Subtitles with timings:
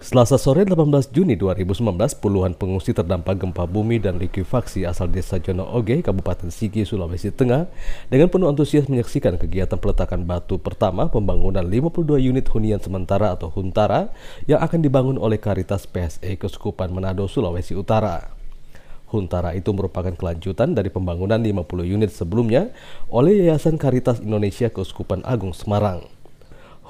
[0.00, 1.84] Selasa sore 18 Juni 2019,
[2.24, 7.68] puluhan pengungsi terdampak gempa bumi dan likuifaksi asal desa Jono Oge, Kabupaten Sigi, Sulawesi Tengah,
[8.08, 14.08] dengan penuh antusias menyaksikan kegiatan peletakan batu pertama pembangunan 52 unit hunian sementara atau Huntara
[14.48, 18.32] yang akan dibangun oleh Karitas PSE Kesekupan Manado, Sulawesi Utara.
[19.12, 22.72] Huntara itu merupakan kelanjutan dari pembangunan 50 unit sebelumnya
[23.12, 26.19] oleh Yayasan Karitas Indonesia Kesekupan Agung Semarang.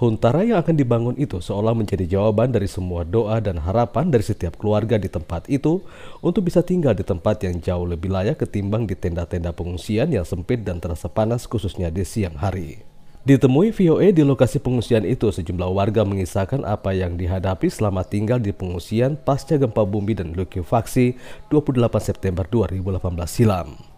[0.00, 4.56] Huntara yang akan dibangun itu seolah menjadi jawaban dari semua doa dan harapan dari setiap
[4.56, 5.84] keluarga di tempat itu
[6.24, 10.64] untuk bisa tinggal di tempat yang jauh lebih layak ketimbang di tenda-tenda pengungsian yang sempit
[10.64, 12.80] dan terasa panas khususnya di siang hari.
[13.28, 18.56] Ditemui VOA di lokasi pengungsian itu, sejumlah warga mengisahkan apa yang dihadapi selama tinggal di
[18.56, 21.20] pengungsian pasca gempa bumi dan likuifaksi
[21.52, 23.89] 28 September 2018 silam.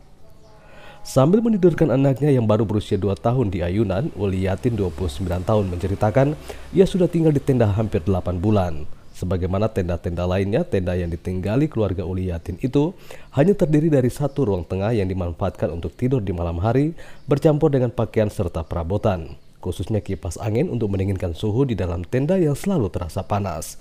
[1.02, 6.38] Sambil menidurkan anaknya yang baru berusia 2 tahun di ayunan, Uli Yatin 29 tahun menceritakan
[6.70, 8.87] ia sudah tinggal di tenda hampir 8 bulan.
[9.11, 12.94] Sebagaimana tenda-tenda lainnya, tenda yang ditinggali keluarga Uli Yatin itu
[13.34, 16.94] hanya terdiri dari satu ruang tengah yang dimanfaatkan untuk tidur di malam hari
[17.27, 22.55] bercampur dengan pakaian serta perabotan, khususnya kipas angin untuk mendinginkan suhu di dalam tenda yang
[22.55, 23.75] selalu terasa panas.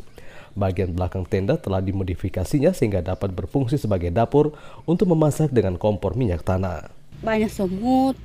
[0.57, 4.57] Bagian belakang tenda telah dimodifikasinya sehingga dapat berfungsi sebagai dapur
[4.89, 8.17] untuk memasak dengan kompor minyak tanah banyak semut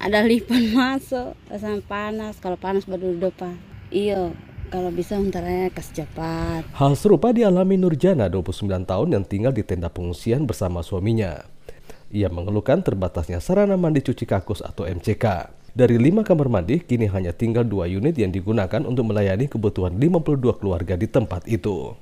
[0.00, 3.56] ada lipan masuk sama panas kalau panas baru depan
[3.92, 4.32] iya
[4.70, 6.62] kalau bisa untaranya kasih cepat.
[6.78, 11.42] Hal serupa dialami Nurjana, 29 tahun yang tinggal di tenda pengungsian bersama suaminya.
[12.14, 15.50] Ia mengeluhkan terbatasnya sarana mandi cuci kakus atau MCK.
[15.70, 20.58] Dari lima kamar mandi, kini hanya tinggal dua unit yang digunakan untuk melayani kebutuhan 52
[20.58, 21.94] keluarga di tempat itu.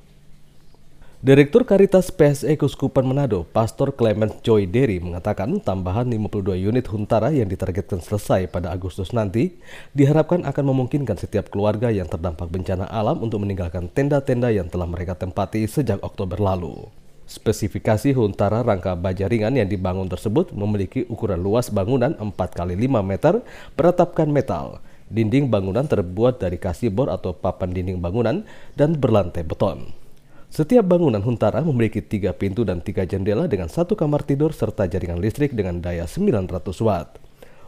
[1.18, 7.50] Direktur Karitas PSE Kuskupan Manado, Pastor Clement Joy Derry mengatakan tambahan 52 unit Huntara yang
[7.50, 9.58] ditargetkan selesai pada Agustus nanti
[9.98, 15.18] diharapkan akan memungkinkan setiap keluarga yang terdampak bencana alam untuk meninggalkan tenda-tenda yang telah mereka
[15.18, 16.86] tempati sejak Oktober lalu.
[17.26, 22.78] Spesifikasi Huntara rangka baja ringan yang dibangun tersebut memiliki ukuran luas bangunan 4 x 5
[23.02, 23.42] meter
[23.74, 24.78] beratapkan metal.
[25.10, 28.46] Dinding bangunan terbuat dari kasibor atau papan dinding bangunan
[28.78, 30.06] dan berlantai beton.
[30.48, 35.20] Setiap bangunan Huntara memiliki tiga pintu dan tiga jendela dengan satu kamar tidur serta jaringan
[35.20, 36.48] listrik dengan daya 900
[36.80, 37.20] watt.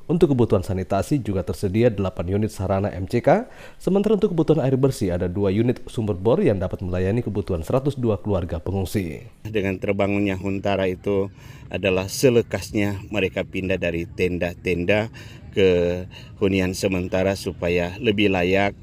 [0.09, 3.47] Untuk kebutuhan sanitasi juga tersedia 8 unit sarana MCK,
[3.79, 8.01] sementara untuk kebutuhan air bersih ada dua unit sumber bor yang dapat melayani kebutuhan 102
[8.19, 9.29] keluarga pengungsi.
[9.47, 11.31] Dengan terbangunnya Huntara itu
[11.71, 15.15] adalah selekasnya mereka pindah dari tenda-tenda
[15.55, 16.03] ke
[16.43, 18.75] hunian sementara supaya lebih layak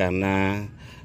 [0.00, 0.64] karena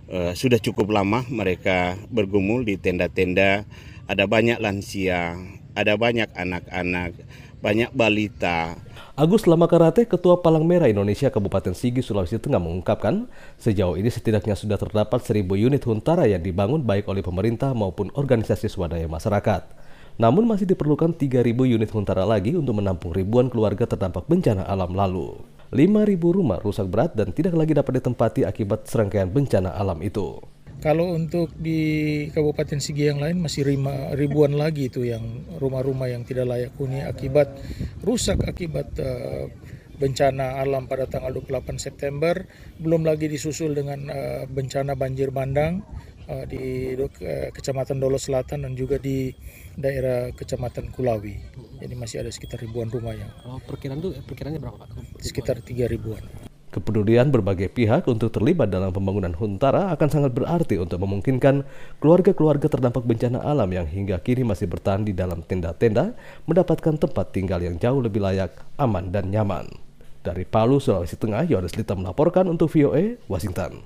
[0.10, 3.66] uh, sudah cukup lama mereka bergumul di tenda-tenda.
[4.06, 5.34] Ada banyak lansia,
[5.74, 7.18] ada banyak anak-anak,
[7.58, 8.78] banyak balita.
[9.18, 13.26] Agus Lama Karate, Ketua Palang Merah Indonesia Kabupaten Sigi, Sulawesi Tengah mengungkapkan,
[13.58, 18.70] sejauh ini setidaknya sudah terdapat seribu unit huntara yang dibangun baik oleh pemerintah maupun organisasi
[18.70, 19.66] swadaya masyarakat.
[20.16, 25.55] Namun masih diperlukan 3.000 unit huntara lagi untuk menampung ribuan keluarga terdampak bencana alam lalu.
[25.74, 30.38] 5.000 rumah rusak berat dan tidak lagi dapat ditempati akibat serangkaian bencana alam itu.
[30.84, 35.24] Kalau untuk di Kabupaten Sigi yang lain masih lima ribuan lagi itu yang
[35.58, 37.58] rumah-rumah yang tidak layak huni akibat
[38.06, 39.50] rusak akibat uh,
[39.96, 42.36] bencana alam pada tanggal 28 September,
[42.78, 45.82] belum lagi disusul dengan uh, bencana banjir bandang
[46.30, 49.34] uh, di uh, Kecamatan Dolo Selatan dan juga di
[49.76, 51.36] daerah Kecamatan Kulawi.
[51.82, 53.32] Jadi masih ada sekitar ribuan rumah yang.
[53.46, 54.90] Oh, perkiraan itu perkiraannya berapa Pak?
[55.22, 56.24] Sekitar tiga ribuan.
[56.76, 61.64] Kepedulian berbagai pihak untuk terlibat dalam pembangunan Huntara akan sangat berarti untuk memungkinkan
[62.04, 66.12] keluarga-keluarga terdampak bencana alam yang hingga kini masih bertahan di dalam tenda-tenda
[66.44, 69.72] mendapatkan tempat tinggal yang jauh lebih layak, aman, dan nyaman.
[70.20, 73.86] Dari Palu, Sulawesi Tengah, Yohanes Lita melaporkan untuk VOA, Washington.